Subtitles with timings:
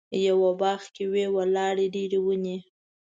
[0.27, 2.57] یوه باغ کې وې ولاړې ډېرې ونې.